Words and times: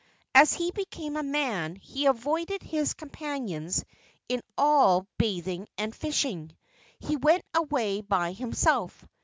As 0.33 0.51
he 0.53 0.71
became 0.71 1.15
a 1.15 1.21
man 1.21 1.75
he 1.75 2.07
avoided 2.07 2.63
his 2.63 2.95
companions 2.95 3.85
in 4.27 4.41
all 4.57 5.05
bathing 5.19 5.67
and 5.77 5.95
fishing. 5.95 6.57
He 6.97 7.17
went 7.17 7.45
away 7.53 8.01
by 8.01 8.31
himself. 8.31 9.05